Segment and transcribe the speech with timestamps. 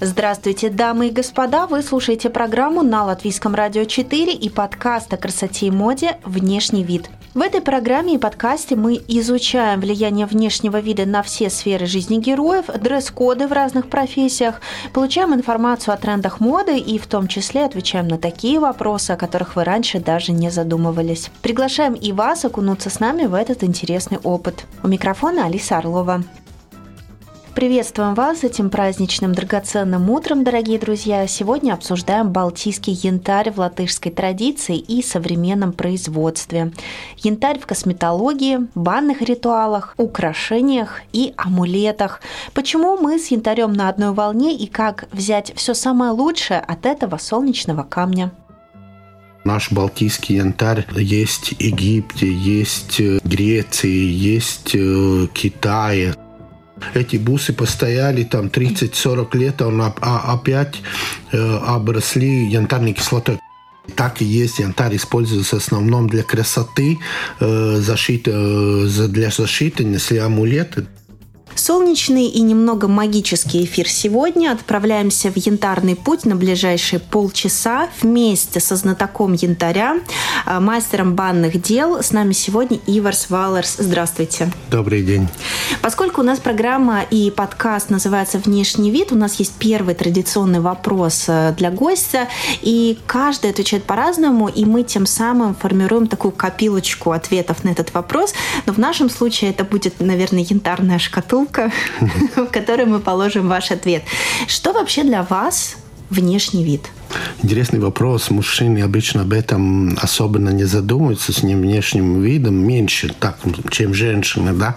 [0.00, 1.68] Здравствуйте, дамы и господа!
[1.68, 7.08] Вы слушаете программу на Латвийском радио 4 и подкаст о красоте и моде «Внешний вид».
[7.32, 12.64] В этой программе и подкасте мы изучаем влияние внешнего вида на все сферы жизни героев,
[12.66, 14.60] дресс-коды в разных профессиях,
[14.92, 19.54] получаем информацию о трендах моды и в том числе отвечаем на такие вопросы, о которых
[19.54, 21.30] вы раньше даже не задумывались.
[21.40, 24.64] Приглашаем и вас окунуться с нами в этот интересный опыт.
[24.82, 26.24] У микрофона Алиса Орлова.
[27.54, 31.24] Приветствуем вас этим праздничным драгоценным утром, дорогие друзья.
[31.28, 36.72] Сегодня обсуждаем балтийский янтарь в латышской традиции и современном производстве.
[37.18, 42.22] Янтарь в косметологии, банных ритуалах, украшениях и амулетах.
[42.54, 47.18] Почему мы с янтарем на одной волне и как взять все самое лучшее от этого
[47.18, 48.32] солнечного камня?
[49.44, 56.16] Наш балтийский янтарь есть в Египте, есть в Греции, есть в Китае.
[56.94, 60.82] Эти бусы постояли там 30-40 лет, а он опять
[61.32, 63.38] э, обросли янтарной кислотой.
[63.96, 66.98] Так и есть, янтарь используется в основном для красоты,
[67.40, 70.86] э, защиты, э, для защиты, несли амулеты.
[71.54, 74.50] Солнечный и немного магический эфир сегодня.
[74.50, 80.00] Отправляемся в янтарный путь на ближайшие полчаса вместе со знатоком янтаря,
[80.46, 82.02] а, мастером банных дел.
[82.02, 83.76] С нами сегодня Иварс Валерс.
[83.78, 84.50] Здравствуйте.
[84.68, 85.28] Добрый день.
[85.80, 91.26] Поскольку у нас программа и подкаст называется «Внешний вид», у нас есть первый традиционный вопрос
[91.28, 92.28] э, для гостя,
[92.62, 98.34] и каждый отвечает по-разному, и мы тем самым формируем такую копилочку ответов на этот вопрос.
[98.66, 101.70] Но в нашем случае это будет, наверное, янтарная шкатулка, шкатулка,
[102.36, 104.02] в которой мы положим ваш ответ.
[104.48, 105.76] Что вообще для вас
[106.10, 106.82] внешний вид?
[107.42, 108.30] Интересный вопрос.
[108.30, 113.38] Мужчины обычно об этом особенно не задумываются с ним внешним видом меньше, так,
[113.70, 114.76] чем женщины, да.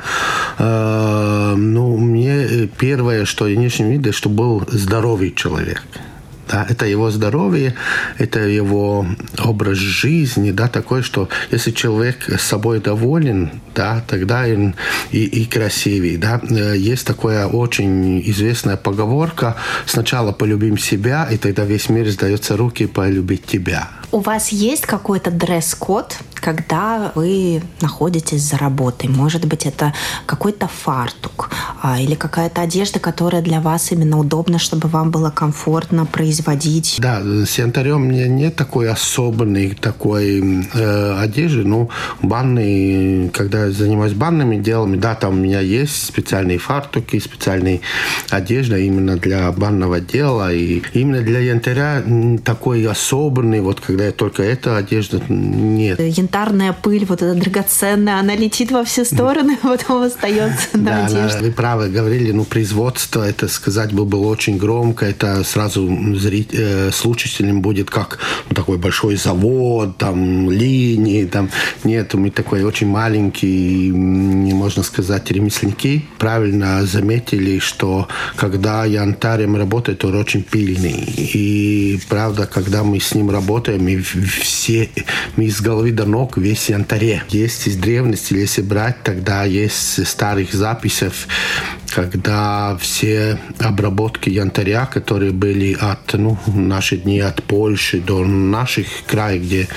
[0.60, 5.84] Э, ну, мне первое, что внешний вид, что был здоровый человек.
[6.50, 7.76] Да, это его здоровье,
[8.18, 9.06] это его
[9.44, 14.76] образ жизни, да, такой, что если человек с собой доволен, да, тогда он
[15.12, 16.42] и, и красивый, да.
[16.50, 19.56] Э, есть такая очень известная поговорка
[19.86, 23.90] «сначала полюбим себя, и тогда весь мир сдается руки полюбить тебя».
[24.12, 29.10] У вас есть какой-то дресс-код, когда вы находитесь за работой?
[29.10, 29.94] Может быть, это
[30.26, 31.50] какой-то фартук
[32.00, 36.98] или какая-то одежда, которая для вас именно удобна, чтобы вам было комфортно производить?
[37.00, 41.64] Да, с янтарем у меня нет такой особенной такой э, одежды.
[41.64, 41.90] Ну,
[42.22, 47.82] банные, когда я занимаюсь банными делами, да, там у меня есть специальные фартуки, специальные
[48.30, 50.54] одежда именно для банного дела.
[50.54, 52.04] И именно для янтаря
[52.44, 56.00] такой особенный, вот когда только эта одежда нет.
[56.00, 61.40] Янтарная пыль, вот эта драгоценная, она летит во все стороны, а потом остается на одежде.
[61.40, 67.62] Вы правы говорили, ну, производство, это сказать бы очень громко, это сразу зрить, э, слушателям
[67.62, 68.20] будет как
[68.50, 71.50] ну, такой большой завод, там, линии, там.
[71.84, 76.06] Нет, мы такой очень маленький, не можно сказать, ремесленники.
[76.18, 78.08] Правильно заметили, что
[78.38, 81.04] когда янтарем работает, он очень пильный.
[81.34, 84.90] И правда, когда мы с ним работаем, мы все,
[85.36, 87.24] мы из головы до ног весь янтаре.
[87.30, 91.12] Есть из древности, если брать, тогда есть старых записей,
[91.94, 99.42] когда все обработки янтаря, которые были от, ну, наши дни от Польши до наших краев,
[99.42, 99.68] где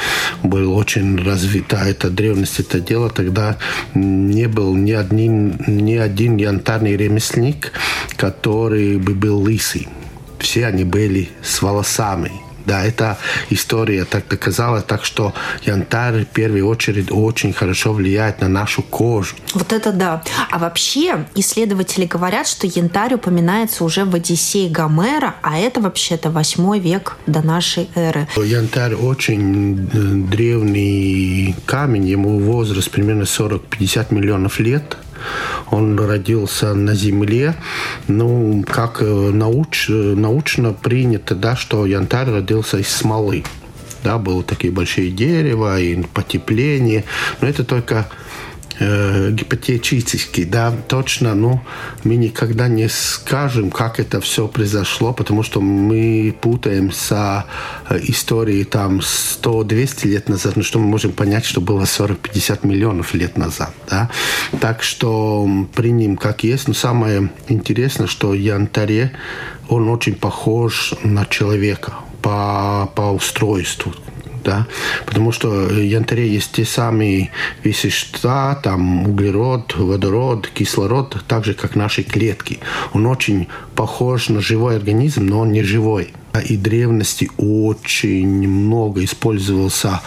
[0.42, 3.56] был очень развита эта древность, это дело, тогда
[3.94, 7.72] не был ни один, ни один янтарный ремесленник,
[8.16, 9.88] который бы был лысый.
[10.38, 12.32] Все они были с волосами.
[12.66, 13.18] Да, эта
[13.50, 19.36] история так доказала, так что янтарь в первую очередь очень хорошо влияет на нашу кожу.
[19.54, 20.22] Вот это да.
[20.50, 26.78] А вообще исследователи говорят, что янтарь упоминается уже в Одиссее Гомера, а это вообще-то 8
[26.78, 28.28] век до нашей эры.
[28.36, 29.98] Янтарь очень э,
[30.30, 34.96] древний камень, ему возраст примерно 40-50 миллионов лет.
[35.70, 37.54] Он родился на Земле.
[38.08, 43.44] Ну, как э, науч, научно принято, да, что янтарь родился из смолы.
[44.02, 47.04] Да, было такие большие дерева и потепление.
[47.40, 48.08] Но это только
[48.80, 51.60] э, гипотетически, да, точно, ну,
[52.02, 57.46] мы никогда не скажем, как это все произошло, потому что мы путаем с
[57.88, 63.14] э, историей там 100-200 лет назад, ну, что мы можем понять, что было 40-50 миллионов
[63.14, 64.10] лет назад, да.
[64.60, 69.12] Так что примем как есть, но самое интересное, что Янтаре,
[69.68, 73.94] он очень похож на человека по, по устройству
[74.44, 74.66] да,
[75.06, 77.30] потому что в янтаре есть те самые
[77.64, 82.58] вещества, там углерод, водород, кислород, так же, как наши клетки.
[82.92, 86.12] Он очень похож на живой организм, но он не живой.
[86.44, 90.00] И древности очень много использовался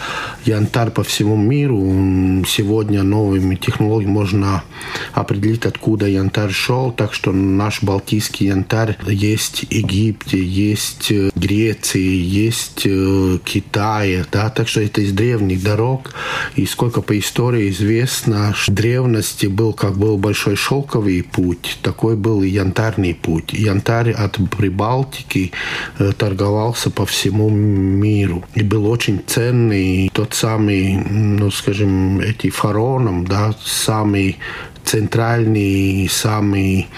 [0.44, 2.44] янтарь по всему миру.
[2.46, 4.64] Сегодня новыми технологиями можно
[5.12, 6.92] определить, откуда янтарь шел.
[6.92, 14.24] Так что наш балтийский янтарь есть в Египте, есть в Греции, есть в Китае.
[14.32, 14.50] Да?
[14.50, 16.14] Так что это из древних дорог.
[16.56, 22.16] И сколько по истории известно, что в древности был, как был большой шелковый путь, такой
[22.16, 23.52] был и янтарный путь.
[23.52, 25.52] Янтарь от Прибалтики
[25.98, 30.10] э, торговался по всему миру и был очень ценный.
[30.12, 34.38] Тот самый, ну, скажем, эти фароном, да, самый
[34.84, 36.88] центральный, самый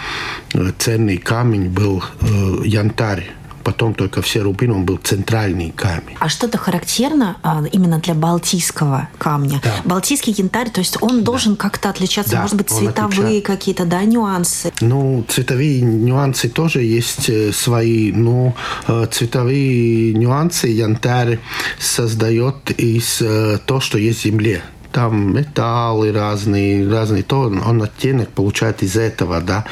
[0.55, 2.27] э, ценный камень был э,
[2.65, 3.31] янтарь
[3.67, 6.17] потом только все рубины, он был центральный камень.
[6.21, 9.61] А что-то характерно а, именно для балтийского камня?
[9.65, 9.75] Да.
[9.85, 11.63] Балтийский янтарь, то есть он должен да.
[11.63, 14.73] как-то отличаться, да, может быть, цветовые какие-то, да, нюансы?
[14.81, 18.55] Ну, цветовые нюансы тоже есть э, свои, но
[18.87, 21.41] э, цветовые нюансы янтарь
[21.81, 24.63] создает из э, того, что есть в земле
[24.97, 29.67] там металлы разные, разные, то он, он оттенок получает из этого, да,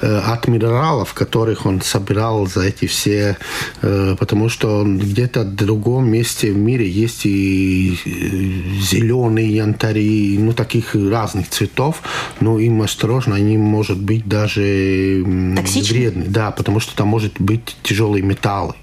[0.00, 3.36] э, от минералов, которых он собирал за эти все,
[3.82, 8.08] э, потому что где-то в другом месте в мире есть и э,
[8.80, 12.00] зеленые янтари, ну, таких разных цветов,
[12.40, 15.22] но им осторожно, они, может быть, даже
[15.54, 15.98] Токсичны?
[15.98, 16.24] вредны.
[16.28, 18.74] Да, потому что там может быть тяжелые металлы.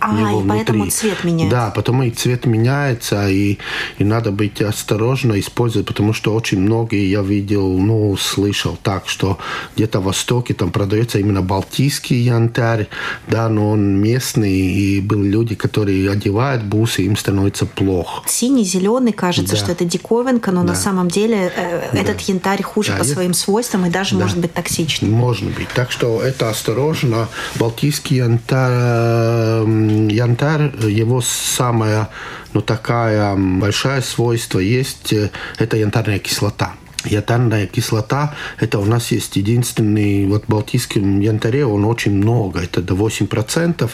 [0.00, 0.48] А, и внутри.
[0.48, 1.56] поэтому цвет меняется.
[1.56, 3.58] Да, потому и цвет меняется, и,
[3.98, 9.38] и надо быть осторожно использовать, потому что очень многие я видел, ну, слышал так, что
[9.76, 12.88] где-то в Востоке там продается именно балтийский янтарь,
[13.28, 18.22] да, но он местный, и были люди, которые одевают бусы, им становится плохо.
[18.26, 19.58] Синий, зеленый, кажется, да.
[19.58, 20.68] что это диковинка, но да.
[20.68, 21.98] на самом деле э, да.
[21.98, 24.22] этот янтарь хуже да, по своим свойствам и даже да.
[24.22, 25.12] может быть токсичным.
[25.12, 25.68] Может быть.
[25.74, 27.28] Так что это осторожно.
[27.56, 32.08] Балтийский янтарь янтарь, его самая,
[32.52, 36.74] ну, такая большая свойство есть, э, это янтарная кислота.
[37.04, 42.82] Янтарная кислота, это у нас есть единственный, вот в Балтийском янтаре он очень много, это
[42.82, 43.90] до 8%.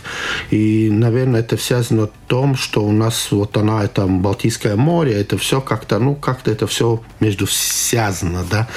[0.50, 5.38] И, наверное, это связано с том, что у нас вот она, это Балтийское море, это
[5.38, 8.68] все как-то, ну, как-то это все между связано, да,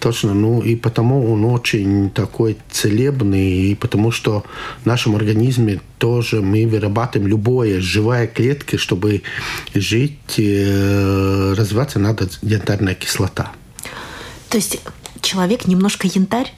[0.00, 4.44] точно, ну, и потому он очень такой целебный, и потому что
[4.82, 9.22] в нашем организме тоже мы вырабатываем любое живая клетка, чтобы
[9.74, 13.52] жить, э, развиваться, надо янтарная кислота.
[14.48, 14.80] То есть
[15.20, 16.52] человек немножко янтарь?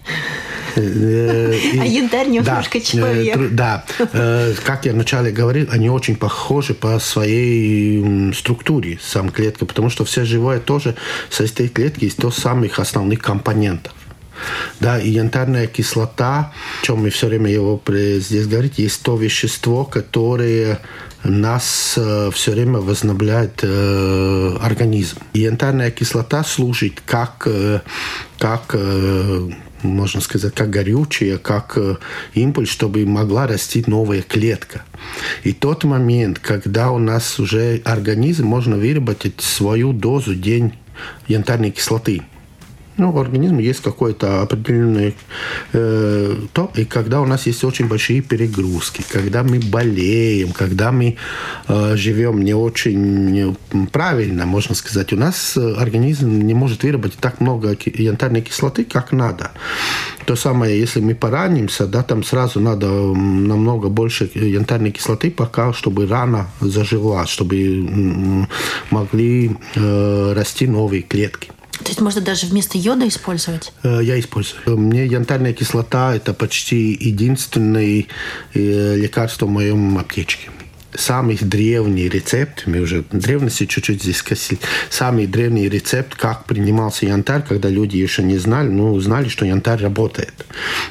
[0.76, 3.38] Э, а янтарь немножко э, человек.
[3.52, 9.90] Да, э, как я вначале говорил, они очень похожи по своей структуре, сам клетка, потому
[9.90, 10.94] что все живое тоже
[11.28, 13.92] состоит клетки из тех самых основных компонентов.
[14.80, 19.84] Да, и янтарная кислота, о чем мы все время его здесь говорим, есть то вещество,
[19.84, 20.80] которое
[21.22, 25.18] нас э, все время возобновляет э, организм.
[25.34, 27.80] И янтарная кислота служит как, э,
[28.38, 29.50] как э,
[29.82, 31.78] можно сказать, как горючее, как
[32.34, 34.82] импульс, чтобы могла расти новая клетка.
[35.42, 40.74] И тот момент, когда у нас уже организм можно выработать свою дозу день
[41.28, 42.22] янтарной кислоты–
[42.96, 45.14] ну, в организме есть какое-то определенное
[45.72, 51.16] э, то, и когда у нас есть очень большие перегрузки, когда мы болеем, когда мы
[51.68, 53.56] э, живем не очень
[53.92, 59.52] правильно, можно сказать, у нас организм не может выработать так много янтарной кислоты, как надо.
[60.26, 66.06] То самое, если мы поранимся, да, там сразу надо намного больше янтарной кислоты, пока, чтобы
[66.06, 68.46] рана зажила, чтобы
[68.90, 71.50] могли э, расти новые клетки.
[71.82, 73.72] То есть можно даже вместо йода использовать?
[73.82, 74.78] Э, я использую.
[74.78, 78.04] Мне янтарная кислота– это почти единственное
[78.54, 80.50] э, лекарство в моем аптечке
[80.94, 87.42] самый древний рецепт, мы уже древности чуть-чуть здесь косили, самый древний рецепт, как принимался янтарь,
[87.48, 90.34] когда люди еще не знали, ну, знали, что янтарь работает,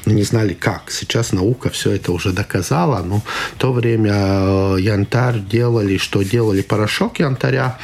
[0.06, 0.90] но не знали как.
[0.90, 3.22] Сейчас наука все это уже доказала, но
[3.54, 7.78] в то время э, янтарь делали, что делали порошок янтаря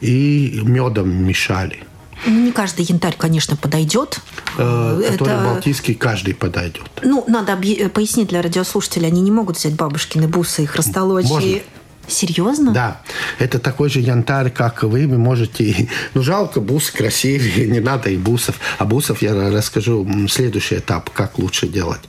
[0.00, 1.87] и медом мешали.
[2.26, 4.20] Ну, не каждый янтарь, конечно, подойдет.
[4.58, 5.44] Э, который Это...
[5.44, 6.90] балтийский, каждый подойдет.
[7.02, 7.88] Ну, надо объ...
[7.88, 9.06] пояснить для радиослушателей.
[9.06, 11.28] Они не могут взять бабушкины бусы и хрусталочи.
[11.28, 11.60] Можно.
[12.08, 12.72] Серьезно?
[12.72, 13.00] Да.
[13.38, 15.06] Это такой же янтарь, как вы.
[15.06, 15.88] Вы можете...
[16.14, 18.58] Ну, жалко, бусы красивые, не надо и бусов.
[18.78, 22.00] А бусов я расскажу следующий этап, как лучше делать.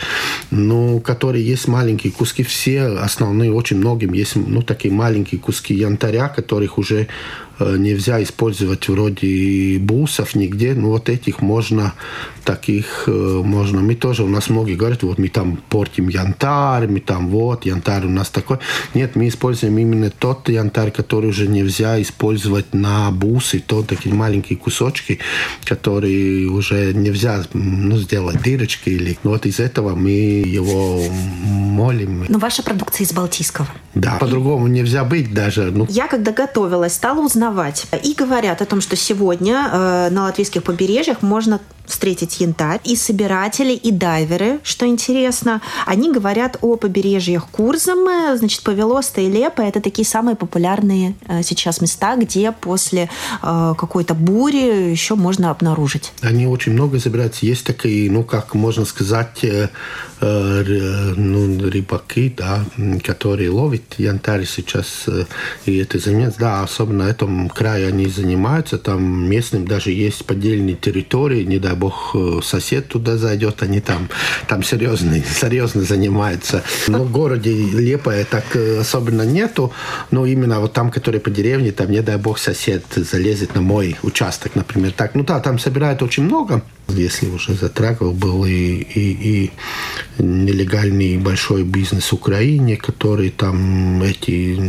[0.52, 6.30] Ну, которые есть маленькие куски, все основные, очень многим есть, ну, такие маленькие куски янтаря,
[6.30, 11.94] которых уже Э, нельзя использовать вроде бусов нигде, но вот этих можно,
[12.44, 13.82] таких э, можно.
[13.82, 18.06] Мы тоже, у нас многие говорят, вот мы там портим янтарь, мы там вот, янтарь
[18.06, 18.58] у нас такой.
[18.94, 24.58] Нет, мы используем именно тот янтарь, который уже нельзя использовать на бусы, то такие маленькие
[24.58, 25.20] кусочки,
[25.64, 28.90] которые уже нельзя ну, сделать дырочки.
[28.90, 29.18] Или...
[29.24, 31.04] Вот из этого мы его
[31.44, 32.26] молим.
[32.30, 33.68] Но ваша продукция из Балтийского.
[33.94, 35.72] Да, по-другому нельзя быть даже.
[35.72, 35.86] Ну.
[35.90, 37.88] Я, когда готовилась, стала узнавать, узнавать.
[38.04, 42.80] И говорят о том, что сегодня э, на латвийских побережьях можно встретить янтарь.
[42.84, 49.62] И собиратели, и дайверы, что интересно, они говорят о побережьях Курзамы, значит, Павелоста и Лепа.
[49.62, 53.10] Это такие самые популярные э, сейчас места, где после
[53.42, 56.14] э, какой-то бури еще можно обнаружить.
[56.22, 57.46] Они очень много забираются.
[57.46, 59.68] Есть такие, ну, как можно сказать, э,
[60.22, 62.66] ну, рыбаки, да,
[63.04, 65.06] которые ловят янтарь сейчас,
[65.66, 70.76] и это занимается, да, особенно на этом крае они занимаются, там местным даже есть поддельные
[70.76, 74.10] территории, не дай бог э, сосед туда зайдет, они там,
[74.48, 76.64] там серьезно, серьезно занимаются.
[76.88, 79.72] Но в городе Лепая так э, особенно нету,
[80.12, 83.96] но именно вот там, которые по деревне, там, не дай бог, сосед залезет на мой
[84.04, 84.92] участок, например.
[84.92, 86.62] Так, ну да, там собирают очень много.
[86.90, 89.52] Если уже затрагивал, был и, и,
[90.18, 94.60] и нелегальный большой бизнес в Украине, который там эти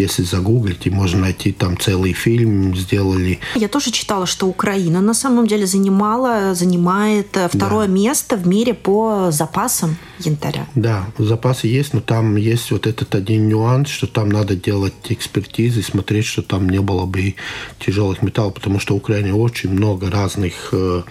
[0.00, 3.38] если загуглить, и можно найти там целый фильм сделали.
[3.54, 7.92] Я тоже читала, что Украина на самом деле занимала, занимает э, второе да.
[7.92, 10.66] место в мире по запасам янтаря.
[10.74, 15.82] Да, запасы есть, но там есть вот этот один нюанс, что там надо делать экспертизы,
[15.82, 17.34] смотреть, что там не было бы
[17.78, 21.02] тяжелых металлов, потому что в Украине очень много разных э,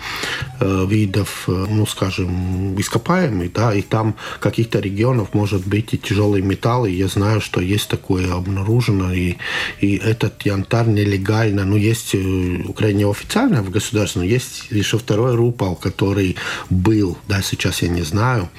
[0.59, 6.43] э, видов, э, ну, скажем, ископаемых, да, и там каких-то регионов может быть и тяжелые
[6.43, 6.89] металлы.
[6.91, 8.31] Я знаю, что есть такое
[8.79, 9.35] обнаружено, и,
[9.79, 15.75] и этот янтарь нелегально, ну, есть в Украине официально в государственном, есть еще второй рупал,
[15.75, 16.35] который
[16.69, 18.49] был, да, сейчас я не знаю,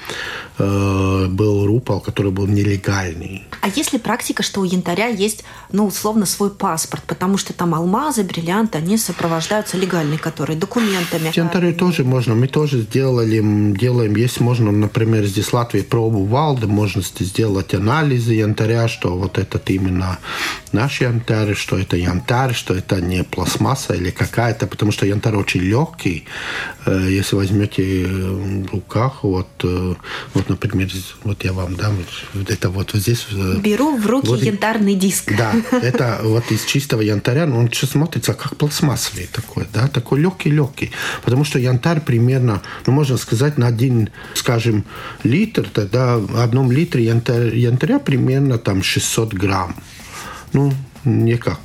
[0.63, 3.43] Э, был рупол, который был нелегальный.
[3.61, 7.73] А есть ли практика, что у янтаря есть, ну, условно, свой паспорт, потому что там
[7.73, 11.31] алмазы, бриллианты, они сопровождаются легальными, которые документами?
[11.33, 12.35] Янтарю тоже можно.
[12.35, 13.41] Мы тоже сделали,
[13.75, 19.37] делаем, есть можно, например, здесь в Латвии пробу Валда, можно сделать анализы янтаря, что вот
[19.39, 20.00] этот именно
[20.71, 25.61] наш янтарь, что это янтарь, что это не пластмасса или какая-то, потому что янтарь очень
[25.61, 26.25] легкий.
[26.85, 29.95] Э, если возьмете в руках, вот, э,
[30.33, 30.89] вот например,
[31.23, 31.97] вот я вам дам,
[32.33, 33.27] вот это вот, здесь.
[33.31, 35.33] Э, Беру в руки вот, янтарный диск.
[35.37, 40.19] Да, это вот из чистого янтаря, но он еще смотрится как пластмассовый такой, да, такой
[40.21, 40.91] легкий-легкий.
[41.23, 44.85] Потому что янтарь примерно, ну, можно сказать, на один, скажем,
[45.23, 49.75] литр, тогда в одном литре янтаря, янтаря примерно там 600 грамм.
[50.53, 50.73] Ну,
[51.05, 51.59] никак,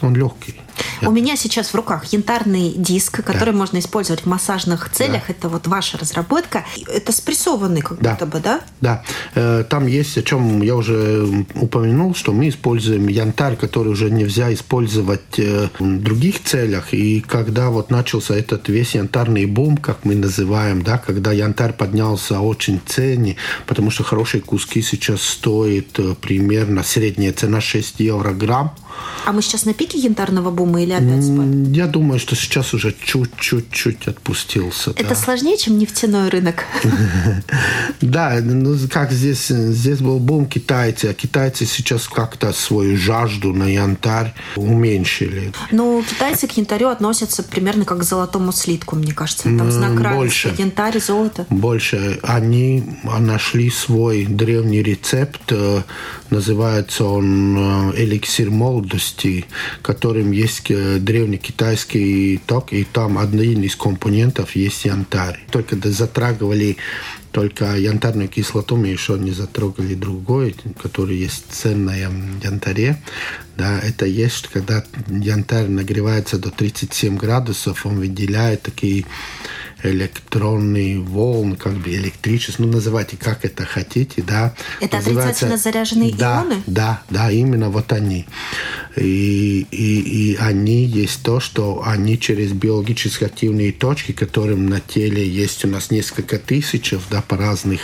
[0.00, 0.60] он легкий.
[1.02, 3.58] У меня сейчас в руках янтарный диск, который да.
[3.58, 5.24] можно использовать в массажных целях.
[5.28, 5.34] Да.
[5.34, 6.64] Это вот ваша разработка.
[6.86, 8.12] Это спрессованный как да.
[8.12, 8.60] будто бы, да?
[8.80, 9.04] Да.
[9.34, 14.52] Э, там есть, о чем я уже упомянул, что мы используем янтарь, который уже нельзя
[14.52, 16.94] использовать э, в других целях.
[16.94, 22.40] И когда вот начался этот весь янтарный бум, как мы называем, да, когда янтарь поднялся
[22.40, 23.36] очень цене,
[23.66, 28.74] потому что хорошие куски сейчас стоят э, примерно средняя цена 6 евро грамм.
[29.24, 31.46] А мы сейчас на пике янтарного бума или опять спад?
[31.74, 34.90] Я думаю, что сейчас уже чуть-чуть отпустился.
[34.90, 35.14] Это да.
[35.14, 36.64] сложнее, чем нефтяной рынок?
[38.00, 43.64] Да, ну как здесь, здесь был бум китайцы, а китайцы сейчас как-то свою жажду на
[43.64, 45.52] янтарь уменьшили.
[45.70, 49.44] Ну, китайцы к янтарю относятся примерно как к золотому слитку, мне кажется.
[49.44, 50.54] Там знак Больше.
[50.58, 51.46] Янтарь, золото.
[51.48, 52.18] Больше.
[52.22, 52.84] Они
[53.18, 55.82] нашли свой древний рецепт, э,
[56.30, 58.81] называется он э, эликсир молодости,
[59.82, 65.40] которым есть э, древний китайский ток, и там один из компонентов есть янтарь.
[65.50, 66.76] Только затрагивали
[67.32, 72.10] только янтарную кислоту мы еще не затрогали другой, который есть ценная
[72.42, 73.02] янтаре.
[73.56, 79.06] Да, это есть, когда янтарь нагревается до 37 градусов, он выделяет такие
[79.82, 84.54] электронные волны, как бы электричество, ну, называйте как это хотите, да.
[84.80, 86.62] Это отрицательно заряженные да, ионы?
[86.66, 88.26] Да, да, именно вот они.
[88.96, 95.26] И, и, и они есть то, что они через биологически активные точки, которым на теле
[95.26, 97.80] есть у нас несколько тысяч, да, по разных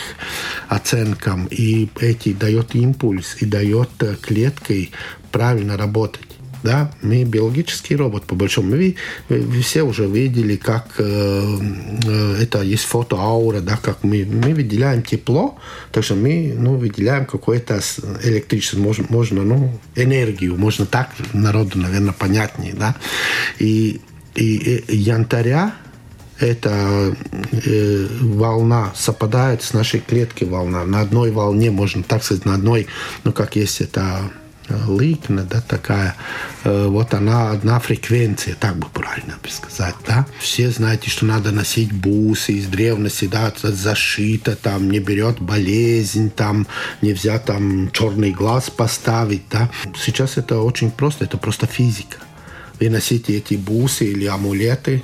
[0.67, 3.89] оценкам, и эти дает импульс и дает
[4.21, 4.91] клеткой
[5.31, 6.28] правильно работать.
[6.63, 8.71] Да, мы биологический робот, по большому.
[8.71, 8.95] Мы,
[9.29, 11.57] мы все уже видели, как э,
[12.05, 15.57] э, это есть фотоаура, да, как мы, мы выделяем тепло,
[15.91, 17.79] так что мы ну, выделяем какое-то
[18.23, 22.95] электричество, можно, можно, ну, энергию, можно так народу, наверное, понятнее, да.
[23.57, 24.01] И,
[24.35, 25.75] и, и янтаря
[26.39, 27.15] эта
[27.51, 30.85] э, волна совпадает с нашей клеткой волна.
[30.85, 32.87] На одной волне, можно так сказать, на одной,
[33.23, 34.31] ну, как есть это
[34.87, 36.15] ликна, да, такая,
[36.63, 40.25] э, вот она одна фреквенция, так бы правильно сказать, да.
[40.39, 46.67] Все знаете, что надо носить бусы из древности, да, зашито, там, не берет болезнь, там,
[47.01, 49.69] нельзя там черный глаз поставить, да.
[49.97, 52.17] Сейчас это очень просто, это просто физика.
[52.79, 55.03] Вы носите эти бусы или амулеты,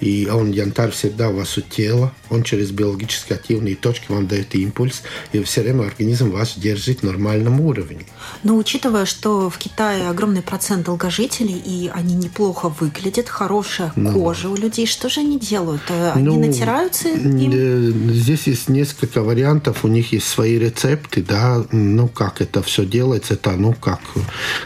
[0.00, 4.54] и он, янтарь, всегда у вас у тела, он через биологически активные точки вам дает
[4.54, 8.04] импульс, и все время организм вас держит в нормальном уровне.
[8.42, 14.48] Но учитывая, что в Китае огромный процент долгожителей, и они неплохо выглядят, хорошая ну, кожа
[14.48, 15.82] у людей, что же они делают?
[15.88, 17.50] Э, они ну, натираются им?
[17.52, 22.84] Э, здесь есть несколько вариантов, у них есть свои рецепты, да, ну как это все
[22.84, 24.00] делается, это, ну как,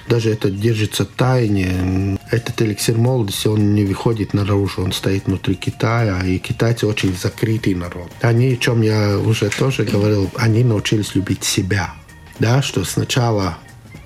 [0.09, 2.19] даже это держится тайне.
[2.31, 7.75] Этот эликсир молодости, он не выходит наружу, он стоит внутри Китая, и китайцы очень закрытый
[7.75, 8.11] народ.
[8.21, 11.95] Они, о чем я уже тоже говорил, они научились любить себя.
[12.39, 13.59] Да, что сначала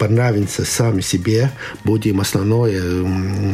[0.02, 1.52] понравимся сами себе,
[1.84, 2.82] будем основное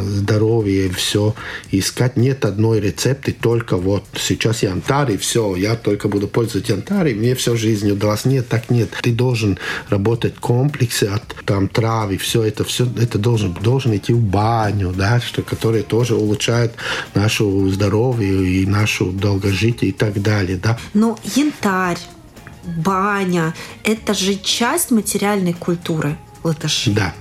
[0.01, 1.35] здоровье, все
[1.71, 2.17] искать.
[2.17, 7.15] Нет одной рецепты, только вот сейчас янтарь, и все, я только буду пользоваться янтарь, и
[7.15, 8.25] мне всю жизнь удалось.
[8.25, 8.89] Нет, так нет.
[9.03, 9.59] Ты должен
[9.91, 15.21] работать комплексы от там травы, все это, все это должен, должен идти в баню, да,
[15.21, 16.73] что, которые тоже улучшают
[17.13, 20.79] нашу здоровье и нашу долгожитие и так далее, да.
[20.95, 21.99] Но янтарь,
[22.65, 26.91] баня– это же часть материальной культуры латыши.
[26.91, 27.15] Да.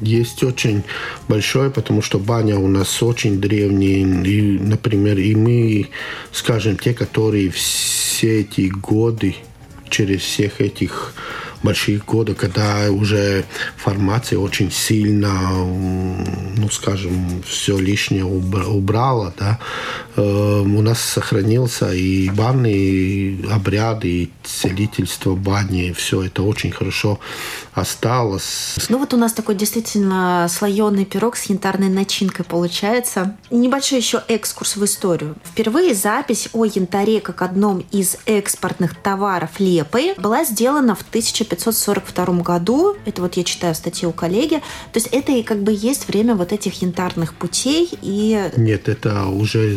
[0.00, 0.82] Есть очень
[1.28, 4.24] большое, потому что баня у нас очень древняя.
[4.24, 5.90] И, например, и мы,
[6.32, 9.36] скажем, те, которые все эти годы,
[9.88, 11.14] через всех этих
[11.62, 13.44] больших годы, когда уже
[13.76, 15.32] формация очень сильно,
[16.56, 19.58] ну, скажем, все лишнее убрала, да,
[20.16, 27.18] э, у нас сохранился и банные обряды, и целительство бани, все это очень хорошо
[27.74, 28.76] осталось.
[28.88, 33.36] Ну вот у нас такой действительно слоеный пирог с янтарной начинкой получается.
[33.50, 35.36] Небольшой еще экскурс в историю.
[35.44, 41.04] Впервые запись о янтаре как одном из экспортных товаров Лепы была сделана в
[41.54, 42.96] 1542 году.
[43.04, 44.56] Это вот я читаю статью у коллеги.
[44.92, 48.50] То есть это и как бы есть время вот этих янтарных путей и...
[48.56, 49.76] Нет, это уже,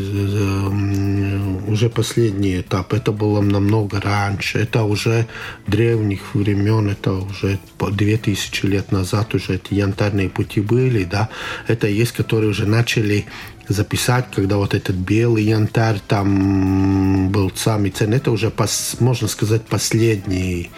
[1.68, 2.94] уже последний этап.
[2.94, 4.60] Это было намного раньше.
[4.60, 5.28] Это уже
[5.68, 6.90] древних времен.
[6.90, 7.60] Это уже
[7.92, 11.30] две тысячи лет назад уже эти янтарные пути были, да,
[11.68, 13.26] это есть, которые уже начали
[13.68, 18.18] записать, когда вот этот белый янтарь там был самый ценный.
[18.18, 20.72] Это уже, пос, можно сказать, последний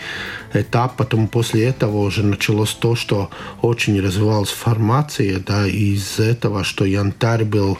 [0.53, 0.95] этап.
[0.97, 3.29] Потом после этого уже началось то, что
[3.61, 7.77] очень развивалась формация, да, из этого, что янтарь был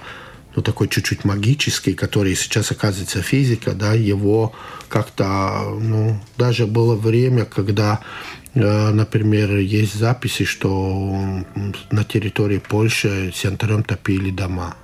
[0.55, 4.53] ну, такой чуть-чуть магический, который сейчас оказывается физика, да, его
[4.89, 7.99] как-то, ну, даже было время, когда
[8.59, 11.43] Э, например, есть записи, что
[11.91, 14.75] на территории Польши с янтарем топили дома.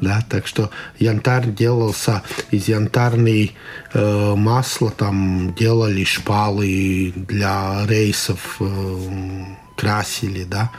[0.00, 3.54] Да, так что янтарь делался из янтарной
[3.94, 10.70] э, масла, там делали шпалы для рейсов, э, красили, да.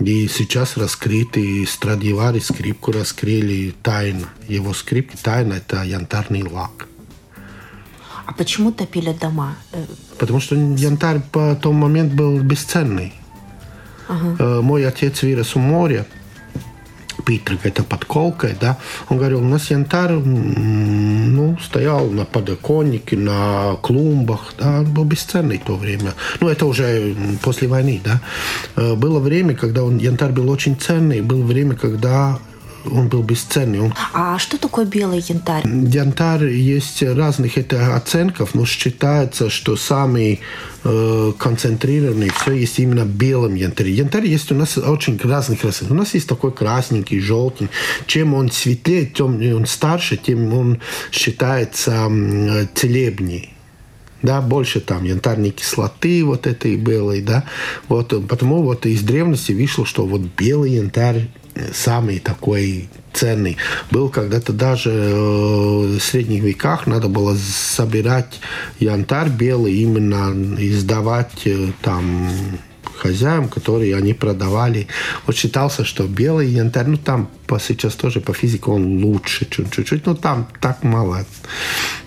[0.00, 4.28] И сейчас раскрыты Страдивари скрипку раскрыли тайно.
[4.48, 6.88] Его скрипки тайна это янтарный лак.
[8.26, 9.56] А почему топили дома?
[9.72, 9.84] Э,
[10.18, 13.14] Потому что янтарь по тому момент был бесценный.
[14.08, 14.36] Ага.
[14.38, 16.06] Э, мой отец вырос у моря.
[17.24, 24.54] Питер, это подколкой, да, он говорил, у нас янтарь, ну, стоял на подоконнике, на клумбах,
[24.58, 26.14] да, он был бесценный в то время.
[26.40, 28.20] Ну, это уже после войны, да.
[28.76, 32.38] Э, было время, когда он, янтарь был очень ценный, было время, когда
[32.90, 33.80] он был бесценный.
[33.80, 33.94] Он...
[34.12, 35.66] А что такое белый янтарь?
[35.66, 40.40] Янтарь есть разных это оценков, но считается, что самый
[40.84, 43.88] э, концентрированный все есть именно белым янтарь.
[43.88, 45.92] Янтарь есть у нас очень разных расценок.
[45.92, 47.68] У нас есть такой красненький, желтый.
[48.06, 53.50] Чем он светлее, тем он старше, тем он считается э, целебней
[54.24, 57.44] да, больше там янтарной кислоты вот этой белой, да,
[57.88, 61.28] вот, потому вот из древности вышло, что вот белый янтарь
[61.72, 63.56] самый такой ценный.
[63.90, 68.40] Был когда-то даже в средних веках надо было собирать
[68.80, 71.48] янтарь белый, именно издавать
[71.82, 72.28] там
[73.04, 74.86] хозяям, которые они продавали.
[75.26, 80.06] Вот считался, что белый янтарь, ну там по, сейчас тоже по физике он лучше чуть-чуть,
[80.06, 81.26] но там так мало.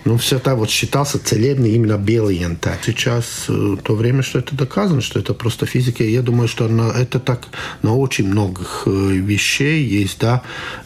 [0.04, 2.78] Ну, все так вот считался целебный именно белый янтарь.
[2.84, 6.02] Сейчас э, то время, что это доказано, что это просто физика.
[6.02, 7.46] Я думаю, что на, это так
[7.82, 10.42] на очень многих э, вещей есть, да,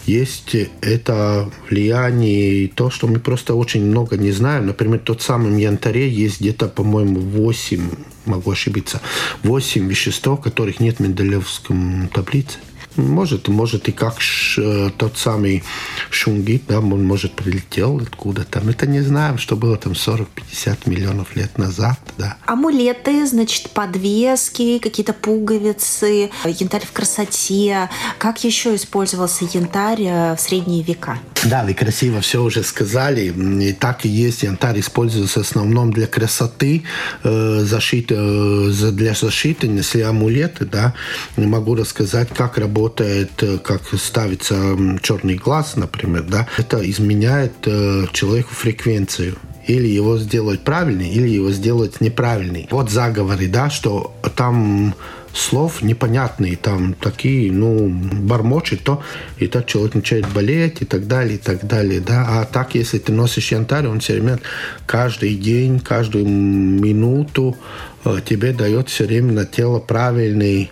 [0.07, 4.67] есть это влияние и то, что мы просто очень много не знаем.
[4.67, 9.01] Например, тот самый янтаре есть где-то, по-моему, 8 могу ошибиться,
[9.43, 12.59] 8 веществ, которых нет в Менделеевском таблице.
[12.97, 15.63] Может, может и как ш, тот самый
[16.11, 18.61] Шунгит, да, он, может, прилетел откуда-то.
[18.61, 22.37] Мы это не знаем, что было там 40-50 миллионов лет назад, да.
[22.47, 27.89] Амулеты, значит, подвески, какие-то пуговицы, янтарь в красоте.
[28.19, 31.19] Как еще использовался янтарь э, в средние века?
[31.45, 33.33] Да, вы красиво все уже сказали.
[33.63, 34.43] И так и есть.
[34.43, 36.85] Янтарь используется в основном для красоты,
[37.25, 40.95] э, защиты, э, для защиты, если амулеты, да.
[41.37, 48.07] Могу рассказать, как работает работает, э, как ставится черный глаз, например, да, это изменяет э,
[48.13, 49.37] человеку фреквенцию
[49.69, 52.67] или его сделать правильный, или его сделать неправильный.
[52.71, 54.95] Вот заговоры, да, что там
[55.33, 59.03] слов непонятные, там такие, ну, бормочет, то
[59.39, 62.27] и так человек начинает болеть и так далее, и так далее, да.
[62.29, 64.41] А так, если ты носишь янтарь, он все время,
[64.87, 67.57] каждый день, каждую минуту
[68.05, 70.71] э, тебе дает все время на тело правильный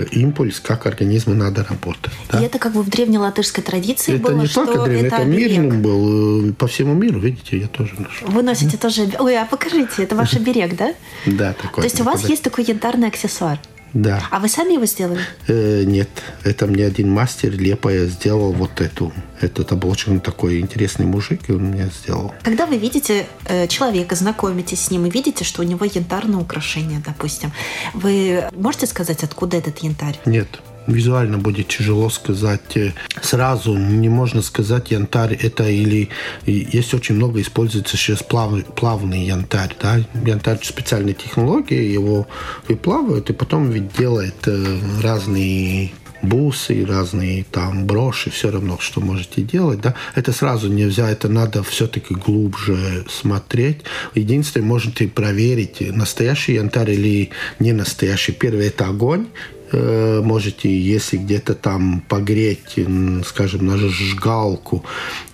[0.00, 2.12] импульс, как организму надо работать.
[2.30, 2.40] Да?
[2.40, 5.24] И это как бы в древнелатышской традиции это было, не что только древний, это, это
[5.24, 6.50] мирным был.
[6.50, 8.26] Э, по всему миру, видите, я тоже ношу.
[8.26, 9.08] Вы носите тоже...
[9.18, 10.94] Ой, а покажите, это ваш оберег, да?
[11.26, 11.82] Да, такой.
[11.82, 13.58] То есть у вас есть такой янтарный аксессуар?
[13.94, 14.22] Да.
[14.30, 15.22] А вы сами его сделали?
[15.46, 16.08] Э, нет,
[16.42, 19.12] это мне один мастер Лепая сделал вот эту.
[19.40, 22.34] Этот облачен такой интересный мужик, и он мне сделал.
[22.42, 27.00] Когда вы видите э, человека, знакомитесь с ним и видите, что у него янтарное украшение,
[27.04, 27.52] допустим,
[27.94, 30.18] вы можете сказать, откуда этот янтарь?
[30.26, 30.48] Нет
[30.86, 32.92] визуально будет тяжело сказать э,
[33.22, 33.76] сразу.
[33.76, 36.08] Не можно сказать янтарь это или...
[36.46, 39.74] Есть очень много используется сейчас плавный, плавный янтарь.
[39.80, 40.00] Да?
[40.24, 42.26] Янтарь специальной технологии, его
[42.68, 45.92] выплавывают и потом ведь делает э, разные
[46.24, 51.62] бусы, разные там броши, все равно, что можете делать, да, это сразу нельзя, это надо
[51.62, 53.82] все-таки глубже смотреть.
[54.14, 58.32] Единственное, можете проверить, настоящий янтарь или не настоящий.
[58.32, 59.26] Первый– это огонь,
[59.74, 62.78] можете, если где-то там погреть,
[63.24, 64.84] скажем, на жгалку,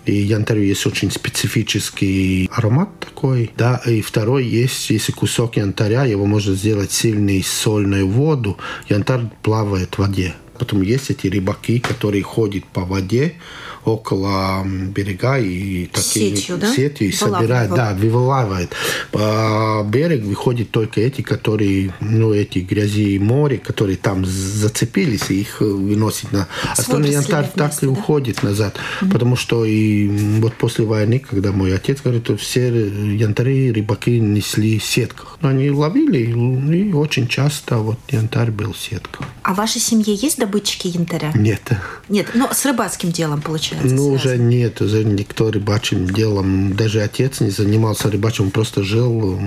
[0.07, 6.27] и янтарю есть очень специфический аромат такой, да, и второй есть, если кусок янтаря, его
[6.27, 10.35] можно сделать сильной сольной воду, янтарь плавает в воде.
[10.59, 13.35] Потом есть эти рыбаки, которые ходят по воде,
[13.85, 16.75] около берега и такие сетью, да?
[16.75, 18.73] сетью собирает, да, вывалывает.
[19.11, 25.41] По берег выходят только эти, которые, ну, эти грязи и море, которые там зацепились, и
[25.41, 26.49] их выносят на...
[26.77, 27.93] Остальные янтарь так вместе, и да?
[27.93, 28.77] уходит назад.
[28.77, 29.11] Mm-hmm.
[29.11, 30.09] Потому что и
[30.41, 35.39] вот после войны, когда мой отец говорит, все янтари рыбаки несли в сетках.
[35.41, 39.27] Но они ловили, и очень часто вот янтарь был в сетках.
[39.43, 41.33] А в вашей семье есть добытчики янтаря?
[41.35, 41.63] Нет.
[42.09, 47.41] Нет, но с рыбацким делом, получается Ну, уже нет, уже никто рыбачьим делом, даже отец
[47.41, 49.39] не занимался рыбачьим, он просто жил.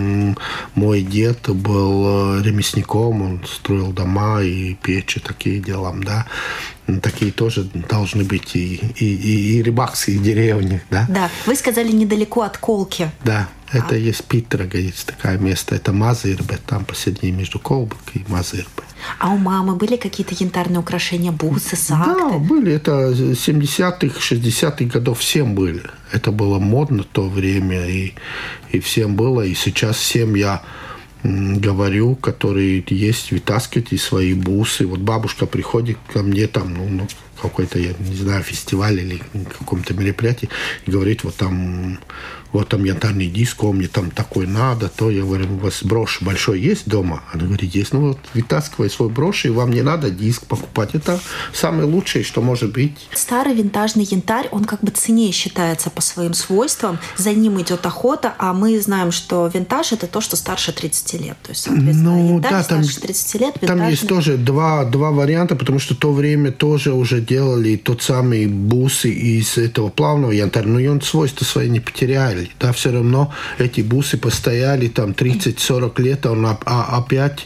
[0.75, 6.25] Мой дед был ремесленником, он строил дома и печи, такие дела, да.
[7.01, 11.05] Такие тоже должны быть и, и, и, и рыбацкие деревни, да.
[11.09, 13.09] Да, вы сказали недалеко от Колки.
[13.23, 13.97] Да, это а.
[13.97, 18.83] есть Питрага, есть такое место, это Мазырбе, там посередине между Колбок и Мазырбе.
[19.19, 22.19] А у мамы были какие-то янтарные украшения, бусы, сакты?
[22.19, 22.73] Да, были.
[22.73, 25.83] Это 70-х, 60-х годов всем были.
[26.11, 28.13] Это было модно в то время, и,
[28.71, 29.41] и всем было.
[29.41, 30.61] И сейчас всем я
[31.23, 34.85] говорю, которые есть, вытаскивайте свои бусы.
[34.85, 37.07] Вот бабушка приходит ко мне там, ну, ну
[37.41, 39.21] какой-то, я не знаю, фестиваль или
[39.57, 40.49] каком-то мероприятии,
[40.85, 41.99] и говорит, вот там
[42.53, 46.21] вот там янтарный диск, о, мне там такой надо, то я говорю, у вас брошь
[46.21, 47.23] большой есть дома?
[47.33, 47.93] Она говорит, есть.
[47.93, 50.91] Ну вот вытаскивай свой брошь, и вам не надо диск покупать.
[50.93, 51.19] Это
[51.51, 52.95] самое лучшее, что может быть.
[53.13, 56.99] Старый винтажный янтарь, он как бы ценнее считается по своим свойствам.
[57.17, 61.37] За ним идет охота, а мы знаем, что винтаж это то, что старше 30 лет.
[61.41, 63.67] То есть, соответственно, ну, янтарь да, там, старше 30 лет, винтажный.
[63.67, 68.03] Там есть тоже два, два варианта, потому что в то время тоже уже делали тот
[68.03, 72.51] самый бусы из этого плавного янтаря, но он свойства свои не потеряли постояли.
[72.59, 77.45] Да, все равно эти бусы постояли там 30-40 лет, он а опять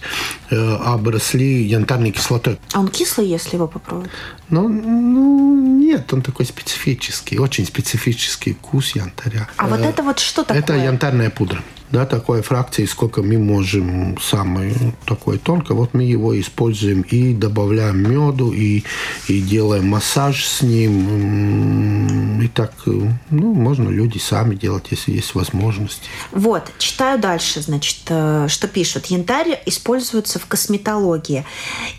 [0.50, 2.58] э, обросли янтарной кислотой.
[2.74, 4.10] А он кислый, если его попробовать?
[4.50, 9.48] Ну, ну Нет, он такой специфический, очень специфический вкус янтаря.
[9.58, 10.62] А вот это вот что такое?
[10.62, 14.74] Это янтарная пудра да, такой фракции, сколько мы можем самый
[15.06, 18.84] такой тонко, вот мы его используем и добавляем меду, и,
[19.28, 22.42] и делаем массаж с ним.
[22.42, 26.02] И так, ну, можно люди сами делать, если есть возможность.
[26.32, 29.08] Вот, читаю дальше, значит, э, что пишут.
[29.08, 31.46] Янтарь используется в косметологии.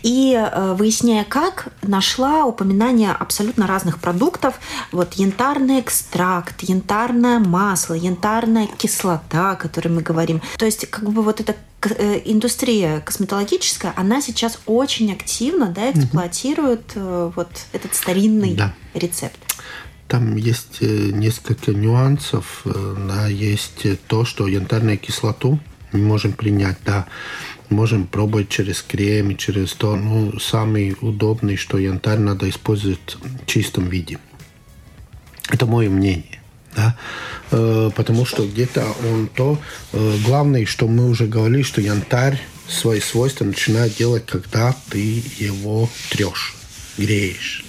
[0.03, 4.59] И э, выясняя как, нашла упоминание абсолютно разных продуктов.
[4.91, 10.41] Вот янтарный экстракт, янтарное масло, янтарная кислота, которая которой мы говорим.
[10.57, 16.95] То есть как бы вот эта э, индустрия косметологическая, она сейчас очень активно да, эксплуатирует
[16.95, 17.33] угу.
[17.35, 18.73] вот этот старинный да.
[18.93, 19.39] рецепт.
[20.07, 22.63] Там есть э, несколько нюансов.
[22.65, 25.59] Да, есть то, что янтарную кислоту
[25.93, 27.07] мы можем принять, да,
[27.69, 29.95] можем пробовать через крем и через то.
[29.95, 34.19] Ну, самый удобный, что янтарь надо использовать в чистом виде.
[35.49, 36.38] Это мое мнение
[36.75, 36.95] да,
[37.51, 39.59] э, потому что где-то он то,
[39.93, 45.89] э, главное, что мы уже говорили, что янтарь свои свойства начинает делать, когда ты его
[46.09, 46.55] трешь,
[46.97, 47.65] греешь.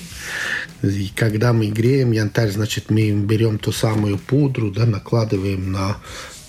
[0.83, 5.99] И когда мы греем янтарь, значит, мы берем ту самую пудру, да, накладываем на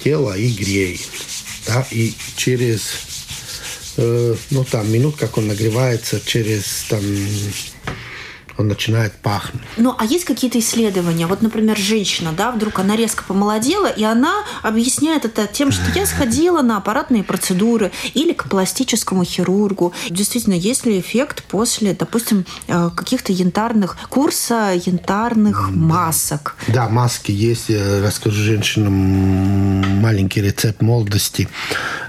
[0.04, 1.00] тело и греем.
[1.68, 2.82] Да, и через,
[3.98, 7.02] э, ну, там, минут, как он нагревается, через, там,
[8.62, 9.62] он начинает пахнуть.
[9.78, 11.28] Ну, а есть какие-то исследования?
[11.28, 16.06] Вот, например, женщина, да, вдруг она резко помолодела, и она объясняет это тем, что я
[16.06, 19.94] сходила на аппаратные процедуры или к пластическому хирургу.
[20.10, 26.56] Действительно, есть ли эффект после, допустим, э, каких-то янтарных курса янтарных масок?
[26.68, 27.70] Да, маски есть.
[27.70, 28.94] Я расскажу женщинам
[30.02, 31.50] маленький рецепт молодости.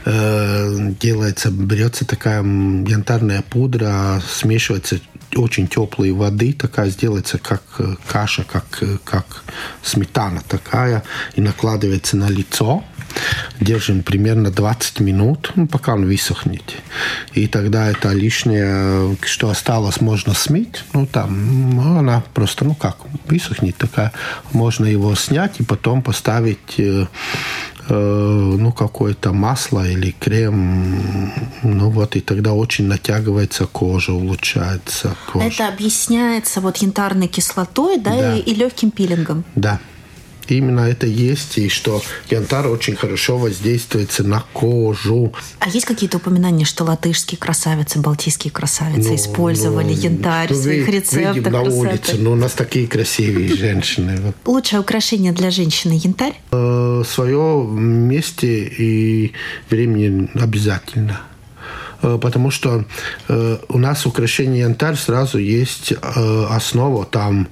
[0.04, 5.00] Э, делается, берется такая янтарная пудра, смешивается
[5.36, 9.44] очень теплой воды, такая сделается как э, каша, как, э, как
[9.82, 11.02] сметана такая,
[11.34, 12.84] и накладывается на лицо.
[13.60, 16.76] Держим примерно 20 минут, ну, пока он высохнет.
[17.34, 20.82] И тогда это лишнее, что осталось, можно смыть.
[20.94, 24.12] Ну, там ну, она просто, ну как, высохнет такая.
[24.52, 27.06] Можно его снять и потом поставить э, Э,
[27.96, 35.46] ну, какое-то масло или крем, ну вот, и тогда очень натягивается кожа, улучшается кожа.
[35.46, 38.36] Это объясняется вот янтарной кислотой, да, да.
[38.36, 39.44] И, и легким пилингом?
[39.54, 39.80] Да
[40.48, 45.32] именно это есть, и что янтарь очень хорошо воздействуется на кожу.
[45.58, 50.92] А есть какие-то упоминания, что латышские красавицы, балтийские красавицы ну, ну, янтарь в своих ви,
[50.92, 51.36] рецептах?
[51.36, 54.32] Видим на улице, но у нас такие красивые женщины.
[54.44, 56.34] Лучшее украшение для женщины янтарь?
[56.50, 59.32] Э, свое месте и
[59.70, 61.20] времени обязательно
[62.02, 62.84] э, потому что
[63.28, 67.48] э, у нас украшение янтарь сразу есть основа там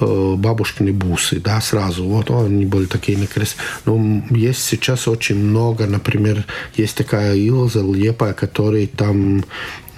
[0.00, 2.04] бабушкины бусы, да, сразу.
[2.04, 3.64] Вот они были такие некрасивые.
[3.84, 6.44] Но есть сейчас очень много, например,
[6.76, 9.44] есть такая Илза Лепа, который там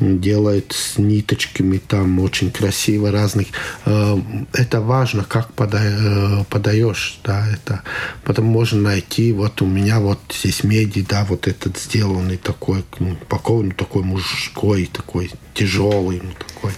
[0.00, 3.48] делает с ниточками, там очень красиво разных.
[3.84, 4.16] Э,
[4.52, 7.82] это важно, как э, подаешь, да, это.
[8.24, 13.12] Потом можно найти, вот у меня вот здесь меди, да, вот этот сделанный такой, ну,
[13.12, 16.72] упакованный такой мужской, такой тяжелый, ну, такой.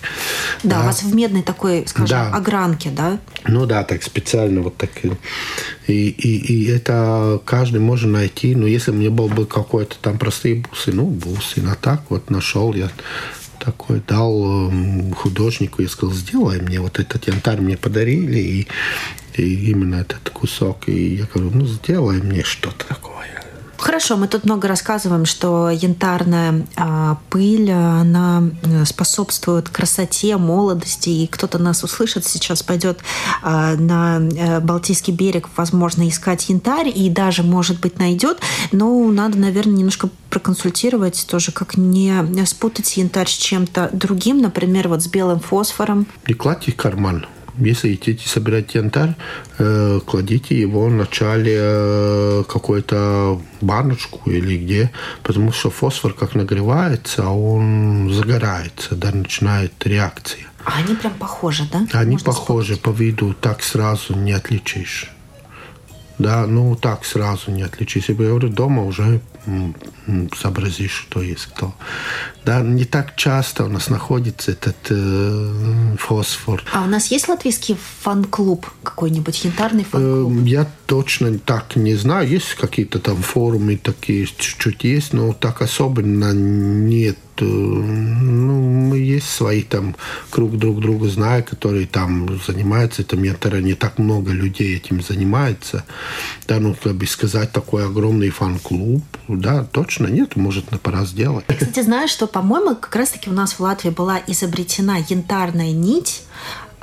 [0.62, 2.30] Да, да, у вас в медной такой, скажем, да.
[2.34, 3.18] огранке, да?
[3.46, 4.90] Ну да, так специально вот так.
[5.86, 8.54] И, и, и это каждый может найти.
[8.54, 12.74] Но если мне был бы какой-то там простые бусы, ну, бусы, а так вот нашел
[12.74, 12.90] я
[13.58, 18.68] такой дал эм, художнику и сказал, сделай мне вот этот янтарь мне подарили, и,
[19.34, 20.88] и именно этот кусок.
[20.88, 23.39] И я говорю, ну, сделай мне что-то такое.
[23.80, 31.26] Хорошо, мы тут много рассказываем, что янтарная а, пыль, она э, способствует красоте, молодости, и
[31.26, 32.98] кто-то нас услышит сейчас, пойдет
[33.42, 38.40] а, на а, Балтийский берег, возможно, искать янтарь, и даже, может быть, найдет,
[38.70, 45.02] но надо, наверное, немножко проконсультировать тоже, как не спутать янтарь с чем-то другим, например, вот
[45.02, 46.06] с белым фосфором.
[46.28, 47.26] Не кладьте в карман.
[47.58, 49.14] Если идите собирать янтарь,
[49.58, 54.90] э, кладите его в начале э, какую-то баночку или где,
[55.22, 60.46] потому что фосфор как нагревается, он загорается, да, начинает реакция.
[60.64, 61.86] А они прям похожи, да?
[61.92, 62.98] Они Можно похожи вспомнить?
[62.98, 65.10] по виду, так сразу не отличишь.
[66.18, 68.04] Да, ну так сразу не отличишь.
[68.08, 69.20] Я говорю, дома уже
[70.36, 71.74] сообразишь, что есть кто.
[72.44, 76.62] Да, не так часто у нас находится этот э, фосфор.
[76.72, 80.44] А у нас есть латвийский фан-клуб какой-нибудь, янтарный фан-клуб?
[80.44, 82.28] Э, я точно так не знаю.
[82.28, 89.62] Есть какие-то там форумы такие, чуть-чуть есть, но так особенно нет ну, мы есть свои
[89.62, 89.96] там
[90.30, 93.64] круг друг друга знаю, которые там занимаются этим янтарем.
[93.64, 95.84] Не так много людей этим занимается.
[96.46, 101.44] Да, ну, как бы сказать, такой огромный фан-клуб, да, точно нет, может, на пора сделать.
[101.48, 106.22] Я, кстати, знаю, что, по-моему, как раз-таки у нас в Латвии была изобретена янтарная нить,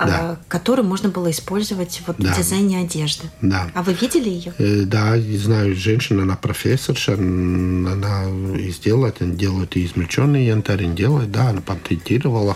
[0.05, 0.19] да.
[0.19, 2.33] А, которую можно было использовать вот да.
[2.33, 3.25] в дизайне одежды.
[3.41, 3.69] Да.
[3.73, 4.53] А вы видели ее?
[4.57, 8.25] Э, да, знаю женщина, она профессорша, она
[8.57, 12.55] и сделает, она делает и измельченный янтарь, делает, да, она патентировала.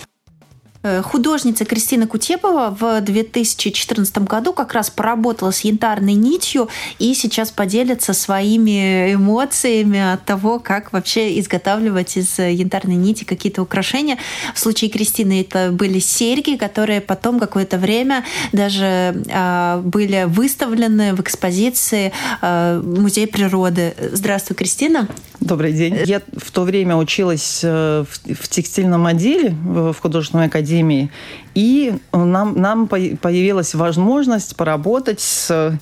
[0.84, 7.52] Э, художница Кристина Кутепова в 2014 году как раз поработала с янтарной нитью и сейчас
[7.52, 14.18] поделится своими эмоциями от того, как вообще изготавливать из янтарной нити какие-то украшения.
[14.56, 21.22] В случае Кристины это были серьги, которые потом какое-то время даже э, были выставлены в
[21.22, 23.94] экспозиции э, Музея природы.
[24.14, 25.08] Здравствуй, Кристина.
[25.40, 25.98] Добрый день.
[26.06, 31.12] Я в то время училась в, в текстильном отделе в художественной академии академии.
[31.56, 35.78] И нам, нам появилась возможность поработать с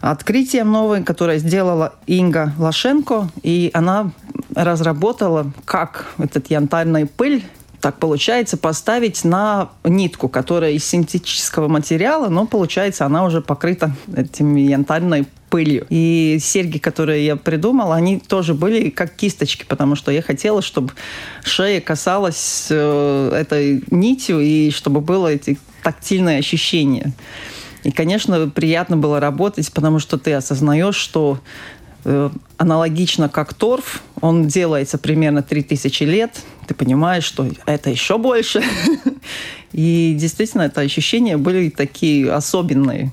[0.00, 3.28] открытием новым, которое сделала Инга Лашенко.
[3.42, 4.12] И она
[4.54, 7.42] разработала, как этот янтарный пыль
[7.80, 14.54] так получается поставить на нитку, которая из синтетического материала, но получается она уже покрыта этим
[14.56, 15.86] янтарной пылью.
[15.90, 20.92] И серьги, которые я придумала, они тоже были как кисточки, потому что я хотела, чтобы
[21.42, 27.12] шея касалась э, этой нитью и чтобы было эти тактильные ощущения.
[27.82, 31.40] И, конечно, приятно было работать, потому что ты осознаешь, что
[32.56, 38.62] аналогично как торф, он делается примерно 3000 лет, ты понимаешь, что это еще больше.
[39.72, 43.12] И действительно, это ощущения были такие особенные.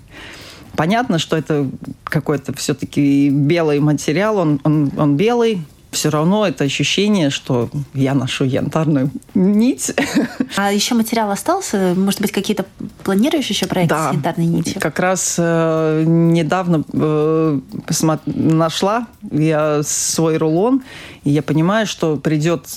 [0.75, 1.67] Понятно, что это
[2.03, 5.61] какой-то все-таки белый материал, он, он, он белый,
[5.97, 9.93] все равно это ощущение, что я ношу янтарную нить.
[10.55, 11.93] А еще материал остался?
[11.95, 12.65] Может быть, какие-то
[13.03, 14.79] планируешь еще проекты да, с янтарной нитью?
[14.79, 17.59] как раз э, недавно э,
[18.25, 20.83] нашла я свой рулон,
[21.23, 22.67] и я понимаю, что придет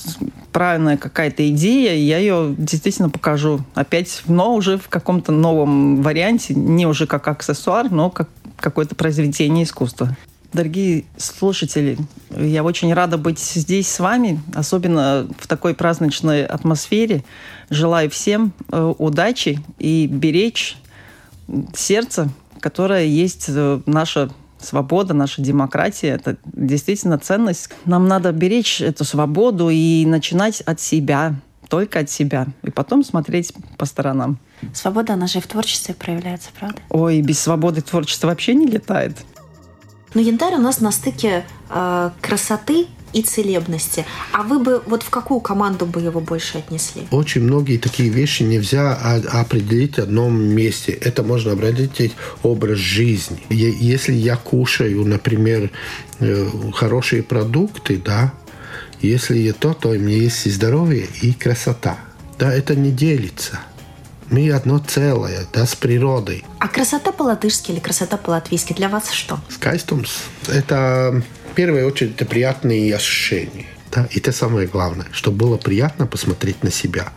[0.51, 3.61] правильная какая-то идея, и я ее действительно покажу.
[3.75, 9.65] Опять, но уже в каком-то новом варианте, не уже как аксессуар, но как какое-то произведение
[9.65, 10.17] искусства.
[10.53, 11.97] Дорогие слушатели,
[12.31, 17.23] я очень рада быть здесь с вами, особенно в такой праздничной атмосфере.
[17.71, 20.77] Желаю всем э, удачи и беречь
[21.73, 26.09] сердце, которое есть э, наша свобода, наша демократия.
[26.09, 27.71] Это действительно ценность.
[27.85, 31.37] Нам надо беречь эту свободу и начинать от себя,
[31.69, 34.39] только от себя, и потом смотреть по сторонам.
[34.75, 36.81] Свобода, она же и в творчестве проявляется, правда?
[36.91, 39.17] Ой, без свободы творчество вообще не летает.
[40.15, 44.05] Но янтарь у нас на стыке э, красоты и целебности.
[44.33, 47.03] А вы бы вот в какую команду бы его больше отнесли?
[47.11, 48.93] Очень многие такие вещи нельзя
[49.33, 50.93] определить в одном месте.
[50.93, 53.41] Это можно определить образ жизни.
[53.51, 55.71] Если я кушаю, например,
[56.21, 58.33] э, хорошие продукты, да,
[59.01, 61.99] если я то, то у меня есть и здоровье, и красота.
[62.39, 63.61] Да, это не делится.
[64.31, 66.45] Мы одно целое, да, с природой.
[66.61, 69.41] А красота по-латышски или красота по-латвийски для вас что?
[69.49, 70.23] Скайстумс.
[70.47, 73.67] Это, в первую очередь, это приятные ощущения.
[73.91, 74.07] Да?
[74.13, 77.13] И это самое главное, чтобы было приятно посмотреть на себя.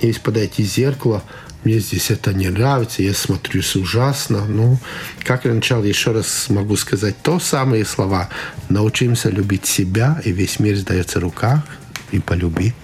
[0.00, 1.22] Если подойти в зеркало,
[1.62, 4.44] мне здесь это не нравится, я смотрюсь ужасно.
[4.44, 4.78] Ну,
[5.22, 8.28] как я начал, еще раз могу сказать то самые слова.
[8.68, 11.60] Научимся любить себя, и весь мир сдается в руках
[12.10, 12.74] и полюбит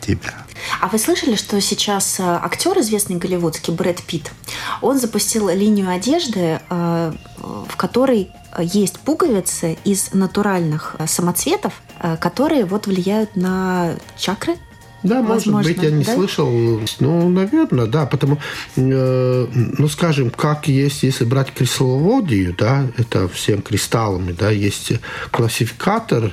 [0.00, 0.46] тебя.
[0.82, 4.32] А вы слышали, что сейчас э, актер известный голливудский Брэд Питт,
[4.80, 11.80] он запустил линию одежды, э, в которой есть пуговицы из натуральных э, самоцветов,
[12.20, 14.56] которые вот влияют на чакры,
[15.04, 16.14] да, Возможно, может быть, я не да?
[16.14, 16.50] слышал.
[16.98, 18.38] Ну, наверное, да, потому,
[18.74, 24.92] э, ну, скажем, как есть, если брать кристалловодию, да, это всем кристаллами, да, есть
[25.30, 26.32] классификатор,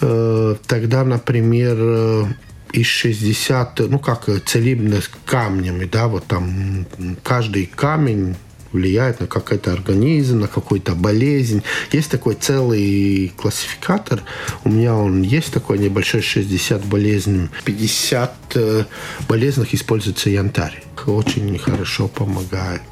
[0.00, 2.36] э, тогда, например,
[2.72, 6.86] из 60, ну как целебность камнями, да, вот там
[7.22, 8.36] каждый камень
[8.72, 11.62] влияет на какой-то организм, на какую-то болезнь.
[11.92, 14.22] Есть такой целый классификатор.
[14.64, 17.48] У меня он есть такой небольшой 60 болезней.
[17.64, 18.84] 50 э,
[19.28, 20.82] болезнях используется янтарь.
[21.06, 22.82] Очень хорошо помогает.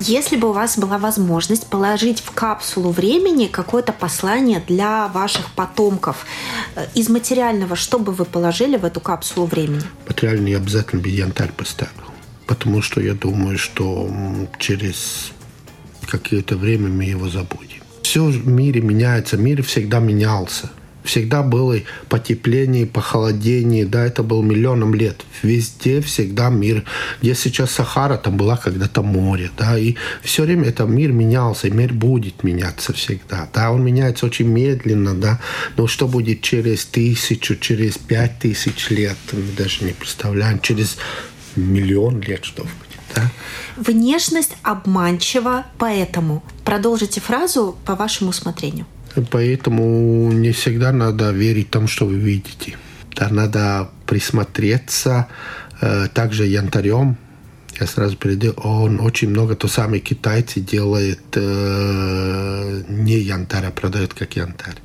[0.00, 6.24] Если бы у вас была возможность положить в капсулу времени какое-то послание для ваших потомков,
[6.76, 9.82] э, из материального что бы вы положили в эту капсулу времени?
[10.06, 11.92] Материальный обязательно бы янтарь поставил.
[12.46, 14.08] Потому что я думаю, что
[14.58, 15.32] через
[16.06, 17.82] какое-то время мы его забудем.
[18.02, 20.70] Все в мире меняется, мир всегда менялся
[21.08, 25.24] всегда было потепление, похолодение, да, это был миллионом лет.
[25.42, 26.84] Везде всегда мир.
[27.22, 31.70] Где сейчас Сахара, там была когда-то море, да, и все время это мир менялся, и
[31.70, 35.40] мир будет меняться всегда, да, он меняется очень медленно, да,
[35.76, 40.98] но что будет через тысячу, через пять тысяч лет, мы даже не представляем, через
[41.56, 42.74] миллион лет что будет.
[43.14, 43.30] Да?
[43.76, 48.86] Внешность обманчива, поэтому продолжите фразу по вашему усмотрению.
[49.30, 52.76] Поэтому не всегда надо верить тому, что вы видите.
[53.14, 55.26] Да, надо присмотреться
[55.80, 57.16] э, также янтарем.
[57.80, 58.52] Я сразу перейду.
[58.56, 64.76] Он очень много, то самое китайцы делают э, не янтарь, а продают как янтарь.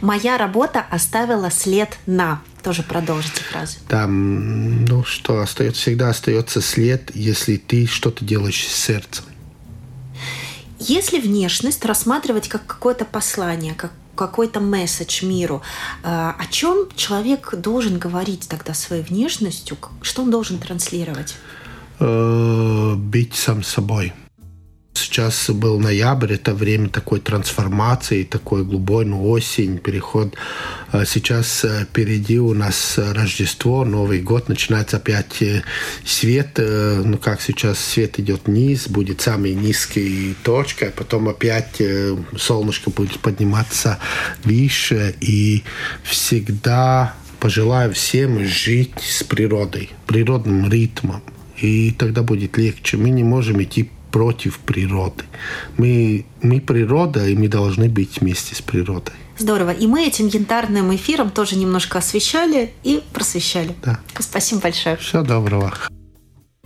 [0.00, 2.42] Моя работа оставила след на.
[2.62, 3.78] Тоже продолжите фразу.
[3.88, 9.24] Там, ну что, остается, всегда остается след, если ты что-то делаешь с сердцем.
[10.88, 15.62] Если внешность рассматривать как какое-то послание, как какой-то месседж миру,
[16.02, 21.36] э, о чем человек должен говорить тогда своей внешностью, что он должен транслировать?
[21.98, 24.12] Э, быть сам собой.
[24.94, 30.34] Сейчас был ноябрь, это время такой трансформации, такой глубокой ну, осень, переход.
[30.90, 35.62] А сейчас э, впереди у нас Рождество, Новый год, начинается опять э,
[36.04, 36.50] свет.
[36.56, 41.80] Э, ну, как сейчас свет идет вниз, будет самой низкой точкой, а потом опять
[42.36, 43.98] солнышко будет подниматься
[44.44, 45.14] выше.
[45.20, 45.62] И
[46.04, 51.22] всегда пожелаю всем жить с природой, природным ритмом.
[51.56, 52.98] И тогда будет легче.
[52.98, 55.24] Мы не можем идти против природы.
[55.78, 59.14] Мы, мы природа, и мы должны быть вместе с природой.
[59.38, 59.70] Здорово.
[59.70, 63.74] И мы этим янтарным эфиром тоже немножко освещали и просвещали.
[63.82, 63.98] Да.
[64.20, 64.96] Спасибо большое.
[64.96, 65.72] Всего доброго.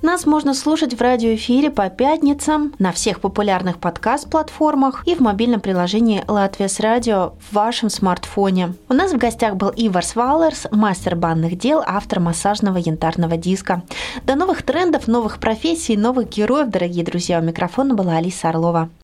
[0.03, 6.23] Нас можно слушать в радиоэфире по пятницам на всех популярных подкаст-платформах и в мобильном приложении
[6.29, 8.75] «Латвия с радио» в вашем смартфоне.
[8.91, 13.85] У нас в гостях был Ивар Свалерс, мастер банных дел, автор массажного янтарного диска.
[14.25, 17.41] До новых трендов, новых профессий, новых героев, дорогие друзья.
[17.41, 18.91] У микрофона была Алиса Орлова.